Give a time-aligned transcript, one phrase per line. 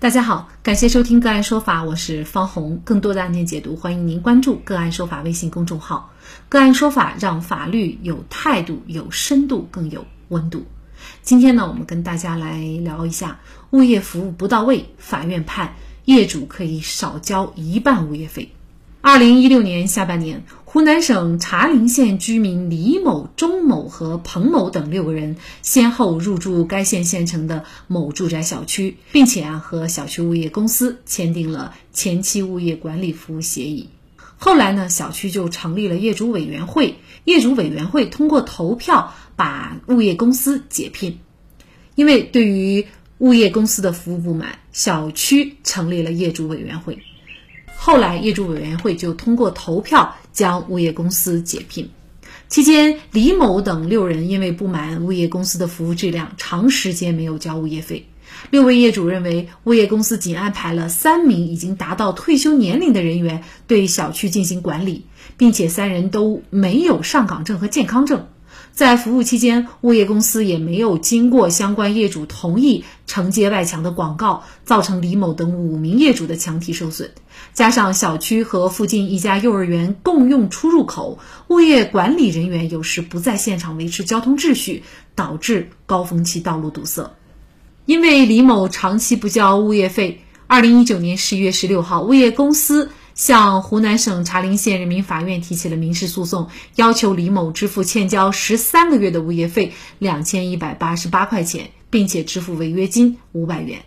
[0.00, 2.80] 大家好，感谢收听个案说法，我是方红。
[2.84, 6.12] 更多的案件解读，欢迎您关注个案说法微信公众号。
[6.48, 10.64] 个案说法让法律有态度、有深度、更有温度。
[11.22, 13.40] 今天呢，我们跟大家来聊一下
[13.70, 15.74] 物业服务不到位，法院判
[16.04, 18.52] 业主可以少交一半物业费。
[19.10, 33.88] 二零一六年下半年，湖南省茶陵县居民李某、钟某和彭某等六个人先后入住该县县城的某住宅小区，并且啊和小区物业公司签订了前期物业管理服务协议。
[34.36, 41.18] 后来呢，小区就成立了业主委员会，业主委员会通过投票把物业公司解聘。
[41.94, 42.84] 因为对于
[43.16, 46.98] 物业公司的服务不满，小区成立了业主委员会。
[47.80, 51.88] 后来，业主委员会就通过投票将物业公司解聘。
[52.48, 58.06] 期间，李某等六人因为不满物业公司的服务质量，长时间没有交物业费。
[58.50, 68.26] 六位业主认为，物业公司仅安排了三名已经达到退休年龄的人员对小区进行管理，并且三人都没有上岗证和健康证。
[68.78, 77.10] 在服务期间，物业公司也没有经过相关业主同意承接外墙的广告，造成李某等五名业主的墙体受损。
[77.52, 81.18] 加上小区和附近一家幼儿园共用出入口，
[81.48, 84.84] 物业管理人员有时不在现场维持交通秩序，
[85.16, 87.16] 导致高峰期道路堵塞。
[87.84, 92.92] 因为李某长期不交物业费，二零一九年十一月十六号，物业公司。
[93.18, 103.80] 向湖南省茶陵县人民法院提起了民事诉讼，要求李某支付欠交十三个月的物业费两千一百八十八块钱，并且支付违约金五百元。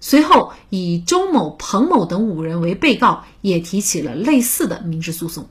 [0.00, 5.48] 随后，以周某、彭某等五人为被告，也提起了类似的民事诉讼。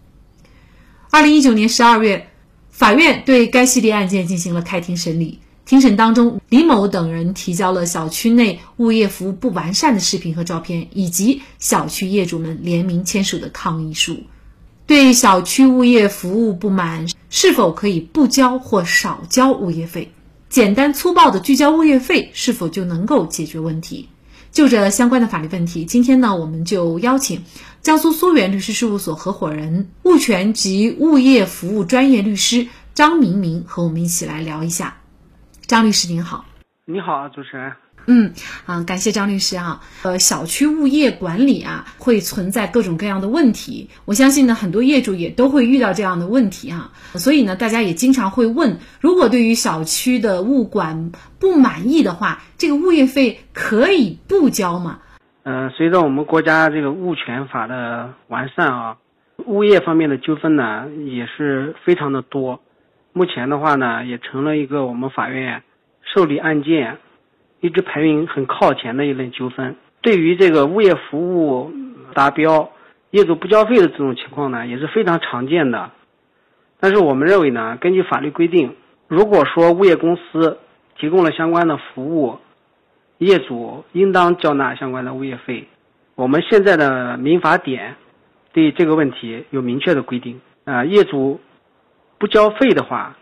[1.09, 2.27] 二零一九年十二月，
[2.69, 5.39] 法院对该系列案件进行了开庭审理。
[5.65, 14.17] 庭审当中，李某等人提交了小区内物业服务不完善的视频和照片，以及小区业主们联名签署的抗议书。
[14.85, 20.11] 对小区物业服务不满，是否可以不交或少交物业费？
[20.49, 24.09] 简单粗暴的拒交物业费，是否就能够解决问题？
[24.51, 27.43] 就这相关的法律问题，今天呢，我们就邀请
[27.81, 34.97] 江苏苏源律师事务所合伙人、物权及物业服务专业律师张明明和我们一起来聊一下。
[35.71, 36.43] 张律师您好，
[36.83, 37.71] 你好，主持人。
[38.05, 38.33] 嗯，
[38.65, 39.79] 啊，感谢张律师啊。
[40.03, 43.89] 呃，小区物业管理啊，会存在各种各样的问题。
[44.03, 46.91] 我相信呢，很多业主也都会遇到这样的问题哈。
[47.13, 54.99] 所以呢，大家也经常会问：如果对于小区的物管不满意的话，这个物业费可以不交吗？
[55.43, 58.97] 呃，随着我们国家这个物权法的完善啊，
[59.45, 62.59] 物业方面的纠纷呢也是非常的多。
[63.13, 65.63] 目前的话呢，也成了一个我们法院
[66.01, 66.97] 受理案件
[67.59, 69.75] 一直排名很靠前的一类纠纷。
[70.01, 71.71] 对于这个物业服务
[72.13, 72.71] 达标，
[73.09, 75.91] 业主不交费的这种情况呢，也是非常常见的。
[76.79, 78.75] 但是我们认为呢，根据法律规定，
[79.07, 80.57] 如果说物业公司
[80.97, 82.37] 提供了相关的服务，
[83.17, 85.67] 业主应当交纳相关的物业费。
[86.15, 87.95] 我们现在的民法典
[88.53, 91.41] 对这个问题有明确的规定啊，业主。
[92.21, 93.17] 不交费的话，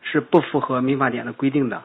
[0.00, 1.82] 是不符合民法典的规定的。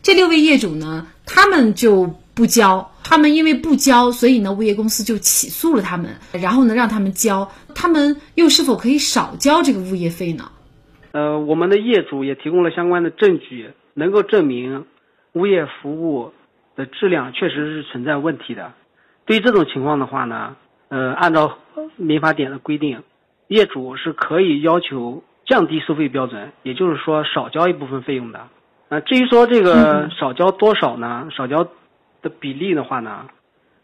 [0.00, 7.46] 这六位业主呢，他们就不交，他们因为不交，所以呢，物业公司就起诉了他们，然后呢，让他们交。
[7.74, 10.50] 他们又是否可以少交这个物业费呢？
[11.12, 14.86] 呃，我们的业主也提供了相关的证据，能够证明
[15.34, 16.32] 物业服务
[16.76, 18.72] 的质量确实是存在问题的。
[19.26, 20.56] 对于这种情况的话呢，
[20.88, 21.58] 呃，按照
[21.96, 23.02] 民法典的规定，
[23.48, 25.22] 业主是可以要求。
[25.44, 28.48] 降低收费标准，也就是说少交一部分费用的。
[28.88, 31.28] 啊，至于说这个少交多少呢？
[31.30, 31.64] 少交
[32.22, 33.28] 的比例的话呢，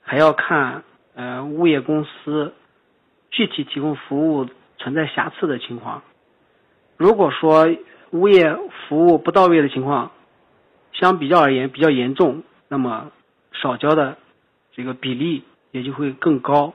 [0.03, 0.83] 还要看
[1.15, 2.53] 呃物业公司
[3.31, 4.47] 具体提供服务
[4.79, 6.03] 存在瑕疵的情况。
[6.97, 7.69] 如果说
[8.11, 8.57] 物业
[8.89, 10.11] 服务不到位的情况，
[10.93, 13.11] 相比较而言比较严重，那么
[13.53, 14.17] 少交的
[14.75, 16.75] 这个比例也就会更高。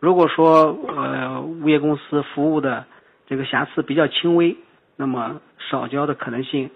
[0.00, 2.84] 如果说呃物业公司服务的
[3.32, 4.58] 这个瑕疵比较轻微，
[4.94, 5.40] 那么
[5.70, 6.68] 少交的可能性，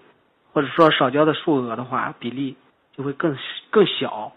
[0.51, 2.57] 或者说少交的数额的话，比例
[2.97, 3.37] 就会更
[3.69, 4.31] 更小。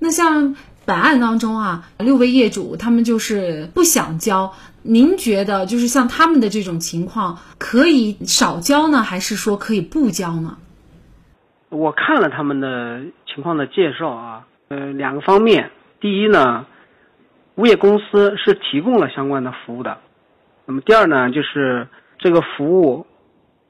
[0.00, 0.56] 那像
[0.86, 4.50] 本案当中啊，六位业主他们就是不想交，
[4.80, 10.56] 您觉得就是像他们的这种情况，可以少交呢，还是说可以不交呢？
[11.68, 16.64] 我看了他们的情况的介绍啊，呃，两个方面，第一呢，
[17.56, 19.98] 物业公司是提供了相关的服务的。
[20.66, 21.86] 那么第二呢，就是
[22.18, 23.06] 这个服务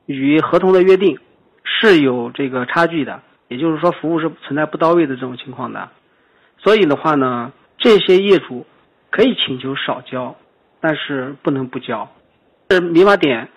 [0.07, 1.19] 与合同的约定
[1.63, 5.91] 是有这个差距的，也就是说服务是存在不到位的这种情况的，
[6.59, 8.67] 所以的话呢，这些业主
[9.11, 10.35] 可以请求少交，
[10.81, 12.09] 但是不能不交。
[12.69, 13.49] 这民法典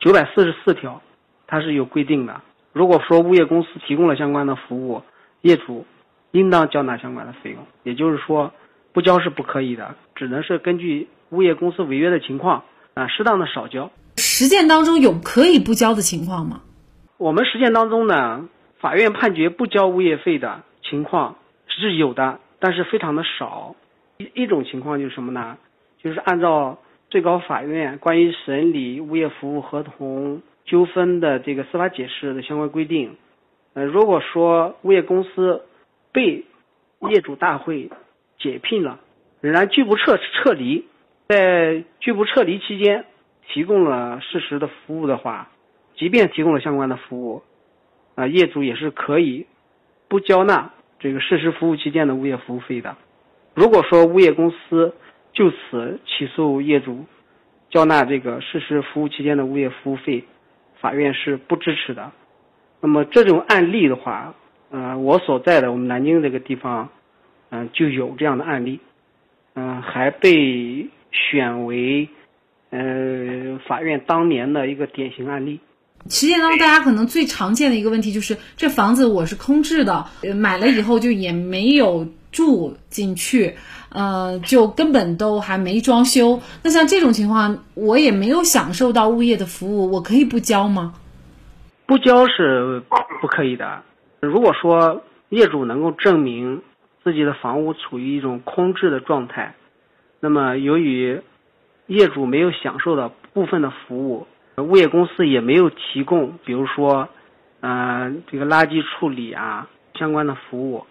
[0.00, 1.02] 九百四十四条，
[1.46, 2.40] 它是有规定的。
[2.72, 5.02] 如果说物业公司提供了相关的服务，
[5.42, 5.86] 业主
[6.32, 7.64] 应当交纳相关的费用。
[7.84, 8.52] 也就是说，
[8.92, 12.64] 不交是不可以的，只能是根据物业公司违约的情况
[12.96, 13.90] 啊，适当的少交。
[14.16, 16.62] 实践当中有可以不交的情况吗？
[17.18, 18.48] 我们实践当中呢，
[18.80, 21.36] 法院判决不交物业费的情况
[21.68, 23.76] 是有的，但是非常的少。
[24.16, 25.58] 一一种情况就是什么呢？
[26.02, 26.78] 就是按照
[27.10, 33.14] 最高法院关于审理物业服务合同纠纷的这个司法解释的相关规定，
[33.74, 35.62] 呃，如果说物业公司
[36.12, 36.46] 被
[37.10, 37.90] 业主大会
[38.38, 39.00] 解聘了，
[39.42, 40.86] 仍然拒不撤撤离，
[41.28, 43.04] 在拒不撤离期间
[43.48, 45.50] 提供了事实的服务的话。
[45.98, 47.42] 即便提供了相关的服务，
[48.16, 49.46] 啊，业主也是可以
[50.08, 52.94] 不交纳这个事实服务期间的物业服务费的。
[53.54, 54.94] 如果说物业公司
[55.32, 57.06] 就此起诉业主
[57.70, 60.24] 交纳这个事实服务期间的物业服务费，
[60.78, 62.12] 法院是不支持的。
[62.82, 64.34] 那么这种案例的话，
[64.70, 66.90] 呃，我所在的我们南京这个地方，
[67.48, 68.80] 嗯，就有这样的案例，
[69.54, 72.08] 嗯，还被选为
[72.70, 75.60] 呃法院当年的一个典型案例。
[76.08, 83.56] 实践当中，大家可能最常见的一个问题就是，这房子我是空置的，买了以后就也没有住进去，
[83.88, 86.40] 呃，就根本都还没装修。
[86.62, 90.94] 那像这种情况，我也没有享受到物业的服务，我可以不交吗？
[91.86, 92.82] 不交是
[93.20, 93.82] 不可以的。
[94.20, 96.62] 如果说业主能够证明
[97.02, 99.56] 自己的房屋处于一种空置的状态，
[100.20, 101.20] 那么由于
[101.86, 104.26] 业主没有享受到部分的服务。
[104.58, 107.10] 物业公司也没有提供，比如说，
[107.60, 109.68] 嗯，这个垃圾处理啊
[109.98, 110.86] 相关的服务，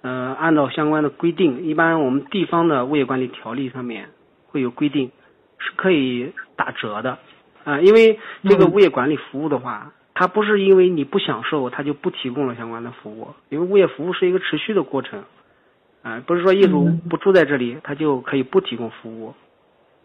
[0.00, 4.08] 呃，按照相关的规定，一般我们地方的物业管理条例上面
[4.46, 5.10] 会有规定，
[5.58, 7.18] 是可以打折的，
[7.64, 15.22] 啊，因为这个物业管理服务的话，它不是因为你不享受，它就不提供了相关的服务，因为物业服务是一个持续的过程，
[16.02, 19.34] 啊，不是说业主不住在这里，他就可以不提供服务。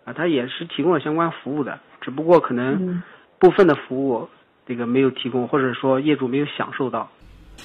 [0.06, 3.04] 啊，他也是提供了相关服务的，只不过可能
[3.40, 4.30] 部分的服务
[4.66, 7.10] 这个没有提供，或者说业主没有享受到。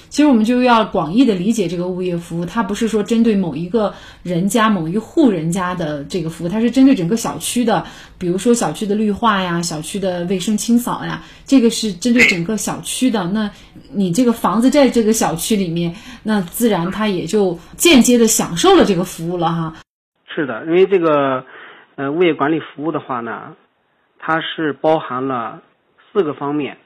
[0.09, 3.93] 其实我们就要广义的理解这个物业服务，它不是说针对某一个
[4.23, 7.85] 人家、某一户人家的这个服务，它是针对整个小区的，
[8.17, 13.27] 比如说小区的绿化呀、小区的卫生清扫呀，这个是针对整个小区的。
[13.27, 13.51] 那
[13.91, 19.73] 你这个房子在这个小区里面，那自然它也就间接的享受了这个服务了哈。
[20.33, 21.43] 是的，因为这个。
[21.95, 23.55] 呃，物业管理服务的话呢，
[24.17, 25.61] 它是包含了
[26.11, 26.79] 四个方面，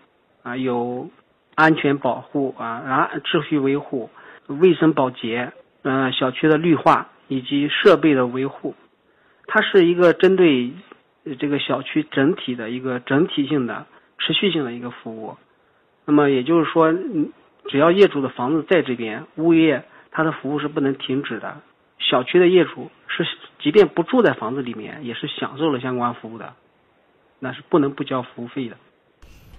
[0.44, 1.08] 啊，有
[1.58, 4.12] 安全保护啊，然后秩序维护、
[4.46, 5.52] 卫生保洁，
[5.82, 8.76] 呃，小区的绿化以及设备的维护，
[9.48, 10.72] 它是一个针对
[11.40, 13.88] 这个小区整体的一个整体性的、
[14.20, 15.36] 持续性的一个服务。
[16.06, 16.94] 那么也就是说，
[17.70, 21.58] 只要业主的房子在这边，物业它的服务是不能停止的。
[21.98, 23.26] 小区的业主是，
[23.58, 26.54] 即便不住在房子里面，也是享受了相关服务的，
[27.40, 28.78] 那是不能不交服务费的。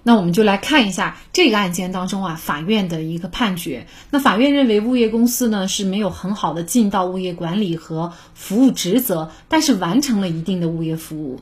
[0.03, 3.87] 那我们就来看一下这个案件当中啊，法院的一个判决。
[4.11, 11.41] 那法院认为物业公司呢是没有很好的尽到物业管理和服务职责，但是完成了一定的物业服务。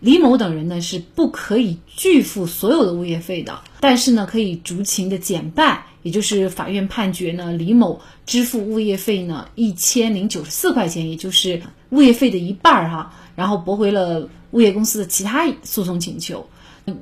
[0.00, 5.82] 李某等人呢是不可以拒付所有的物业费的，但是呢可以逐情的减半。
[6.02, 11.60] 也就是法院判决呢，李某支付物业费呢一千零九十四块钱，也就是
[11.90, 16.48] 物业费的一半儿哈，然后驳回了物业公司的其他诉讼请求。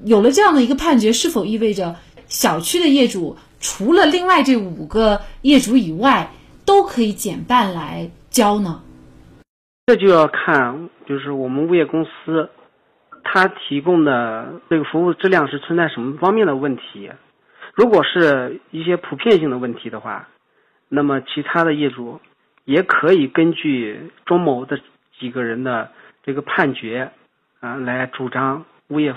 [0.04, 1.94] 有了这样的一个判决，是否意味着
[2.26, 6.30] 小区的业主除了另外这五个业主以外，
[6.66, 8.82] 都可以减半来交呢？
[9.86, 12.48] 这就要看，就是我们物业公司，
[13.22, 17.10] 它提供的这个服务质量是存在什么方面的问题。
[17.74, 20.28] 如果是一些普遍性的问题的话，
[20.88, 22.20] 那么其他的业主
[22.64, 24.78] 也可以根据钟某的
[25.20, 25.90] 几个人的
[26.24, 27.10] 这个判决
[27.60, 29.14] 啊，来主张物业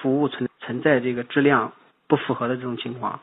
[0.00, 1.72] 服务存存在这个质量
[2.06, 3.20] 不符合的这种情况。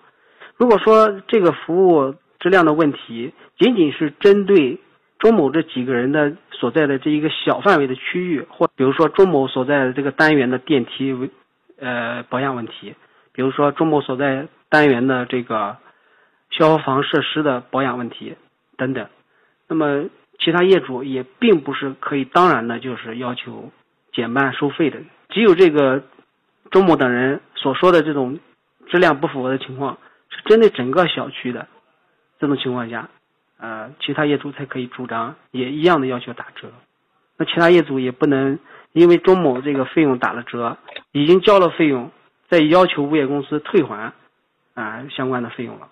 [0.57, 4.79] 如果说这个服务质量的问题仅仅是针对
[5.19, 11.31] 钟某这几个人的所在的这一个小范围的区域，或比如说钟某所在的这个单元的电梯
[11.79, 12.95] 呃保养问题，
[13.33, 14.47] 比如说钟某所在。
[14.67, 15.77] 单元的这个
[16.49, 18.35] 消防设施的保养问题
[18.75, 19.07] 等等，
[19.69, 23.71] 那么其他业主也并不是可以当然的，就是要求
[24.11, 24.99] 减半收费的。
[25.29, 26.03] 只有这个
[26.75, 28.37] 周某等人所说的这种
[28.91, 31.69] 质量不符合的情况，是针对整个小区的
[32.37, 33.09] 这种情况下，
[33.57, 36.67] 呃，其他业主才可以主张，也一样的要求打折。
[37.37, 38.59] 那其他业主也不能
[38.91, 40.77] 因为钟某这个费用打了折，
[41.13, 42.11] 已经交了费用，
[42.49, 44.11] 再要求物业公司退还
[44.73, 45.87] 啊相关的费用了。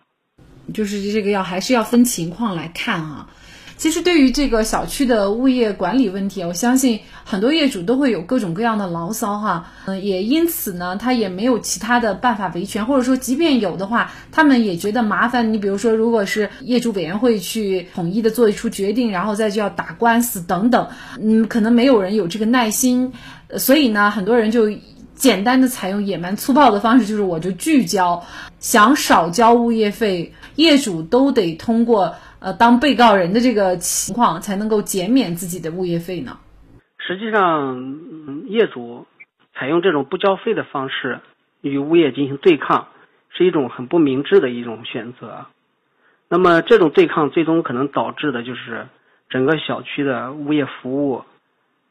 [0.73, 3.29] 就是这个要还是要分情况来看啊。
[3.75, 9.65] 其实对于这个小区的物业管理问题，我相信很多业主都会有各种各样的牢骚哈。
[9.85, 15.51] 嗯，也因此呢，他也没有其他的办法维权，或者说即便有的话，他们也觉得麻烦。
[15.51, 20.87] 你比如说，如果是业主委员会去统一的做一出决定，然后再就要打官司等等，
[21.19, 23.11] 嗯，可能没有人有这个耐心，
[23.57, 24.71] 所以呢，很多人就
[25.15, 28.23] 简单的采用野蛮粗暴的方式，就是我就拒交，
[28.59, 32.15] 想少交物业费，业主都得通过。
[32.43, 36.37] 呃，当被告人的这个情况才能够减免自己的物业费呢？
[36.97, 39.07] 实际上，业主
[39.53, 41.21] 采用这种不交费的方式
[41.61, 42.89] 与物业进行对抗，
[43.29, 45.45] 是一种很不明智的一种选择。
[46.27, 48.87] 那么，这种对抗最终可能导致的就是
[49.29, 51.23] 整个小区的物业服务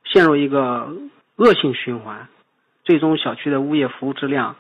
[0.05, 0.93] 陷入一个
[1.37, 2.29] 恶性循环，
[2.85, 4.57] 最终小区的物业服务质量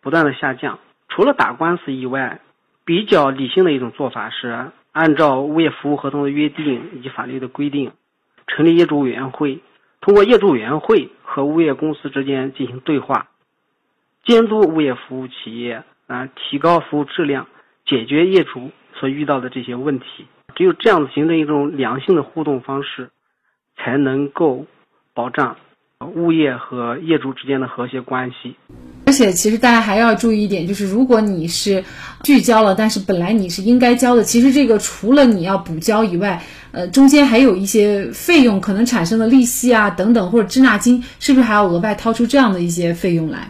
[0.00, 0.78] 不断的下降。
[1.08, 2.40] 除了打官司以外，
[2.84, 4.70] 比较理性的一种做法是。
[4.94, 7.90] 按照物业服务合同的约定以及法律的规定，
[8.46, 9.58] 成立业主委员会，
[10.00, 13.28] 通过业主委员会和物业公司之间进行对话，
[14.24, 17.48] 监督物业服务企业啊，提高服务质量，
[17.84, 20.26] 解决业主所遇到的这些问题。
[20.54, 23.10] 只有这样子形成一种良性的互动方式，
[23.76, 24.66] 才能够
[25.12, 25.56] 保障
[26.14, 28.54] 物业和业主之间的和谐关系。
[29.14, 31.84] 而且，其实大家还要注意一点，就是如果你是
[32.24, 36.42] 拒交了，但是本来你是应该交的，其实这个除了你要补交以外，
[36.72, 43.48] 呃，中间还有一些费用可能产生的利息啊等等，或者滞纳金，是不是还要额外掏出这样的一些费用来？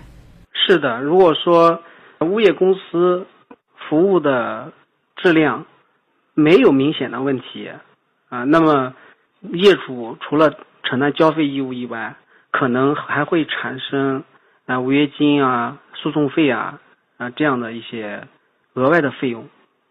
[0.53, 1.81] 是的，如果说
[2.21, 3.25] 物业公司
[3.89, 4.71] 服务的
[5.17, 5.65] 质量
[6.35, 7.71] 没有明显的问题
[8.29, 8.93] 啊，那么
[9.55, 10.53] 业主除了
[10.83, 12.17] 承担交费义务以外，
[12.51, 14.25] 可能还会产生。
[14.67, 16.81] 啊，违约金啊，诉讼费啊，
[17.17, 18.27] 啊，这样的一些
[18.75, 19.47] 额外的费用，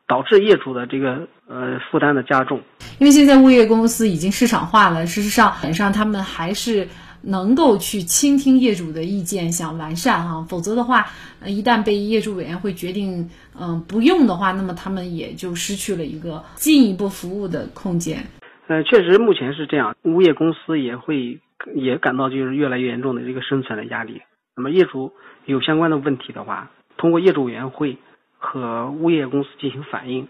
[0.08, 2.62] 导致业主的这个呃负担的加重。
[3.00, 6.88] 因为现在物业公司已经市场化了，事实上，本上他们还是
[7.22, 10.46] 能够去倾听业主的意见，想完善哈。
[10.50, 11.06] 否则的话，
[11.46, 18.26] 一旦被业主委员会决定嗯不用的话，那么他们也就失去了一个进一步服务的空间。
[18.68, 21.40] 呃，确实目前是这样，物业公司也会
[21.76, 24.22] 也感到就是越来越严重的这个生存的压力。
[24.56, 25.12] 那么业主
[25.46, 27.98] 有相关的问题的话，通过业主委员会
[28.38, 30.28] 和物业公司进行反映，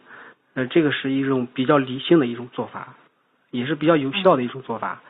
[0.54, 2.96] 呃，这个是一种比较理性的一种做法，
[3.52, 5.02] 也是比较有效的一种做法。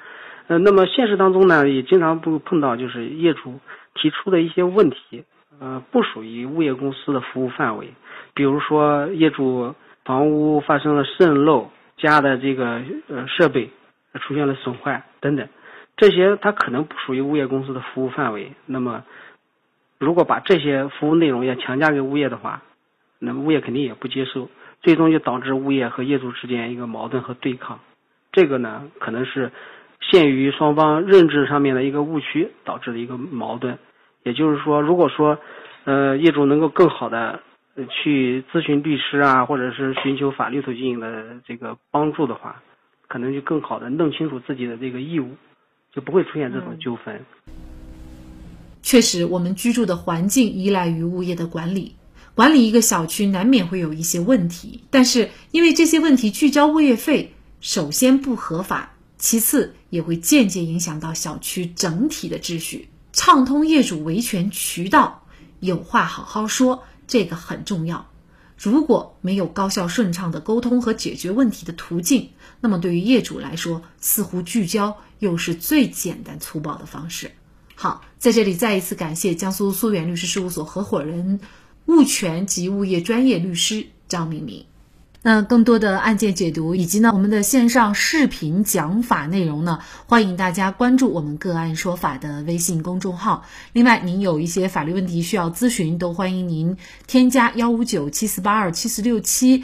[0.48, 3.60] 呃，那么现实当中呢，也经常不碰到就是业主
[3.94, 5.24] 提出的一些问题，
[5.60, 7.94] 呃，不属于物业公司的服务范围，
[8.34, 13.70] 比如说业主房屋发生了渗漏，家的这个呃设备
[14.20, 15.48] 出现了损坏等等。
[15.96, 18.52] 这些它可能不属于物业公司的服务范围。
[18.66, 19.04] 那么，
[20.00, 22.62] 如果把这些服务内容要强加给物业的话，
[23.20, 24.50] 那么物业肯定也不接受，
[24.82, 27.80] 最终就导致物业和业主之间一个矛盾和对抗。
[28.32, 29.52] 这个呢，可能是
[30.02, 33.78] 限于双方认知上面的一个误区导致的一个矛盾。
[34.24, 35.38] 也就是说，如果说
[35.86, 37.42] 呃业主能够更好的
[37.90, 42.62] 去咨询律师啊，或者是寻求法律途径的这个帮助的话，
[43.08, 45.36] 可能就更好的弄清楚自己的这个义务。
[45.94, 47.24] 就不会出现这种纠纷。
[48.82, 51.96] 确实，我们居住的环境依赖于物业的管理，
[52.36, 54.84] 管理一个小区难免会有一些问题。
[54.90, 62.90] 但是，因为这些问题拒交物业费，首先不合法，其次也会间接影响到小区整体的秩序。
[63.14, 65.24] 畅通业主维权渠道，
[65.60, 68.08] 有话好好说，这个很重要。
[68.58, 77.32] 如果没有高效顺畅的沟通和解决问题的途径，那么对于业主来说，似乎聚焦又是最简单粗暴的方式。
[77.76, 81.40] 好，在这里再一次感谢江苏苏源律师事务所合伙人、
[81.86, 84.66] 物权及物业专业律师张明明。
[85.26, 93.46] 那更多的案件解读以及呢我们的线上视频讲法内容呢，欢迎大家关注我们个案说法的微信公众号。
[93.72, 96.76] 另外，您有一些法律问题需要咨询，都欢迎您
[97.08, 99.64] 添加幺五九七四八二七四六七